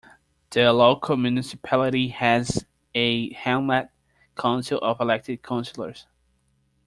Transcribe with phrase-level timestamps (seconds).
[0.49, 2.65] The local municipality has
[2.95, 3.89] a Hamlet
[4.33, 6.07] Council of elected councillors.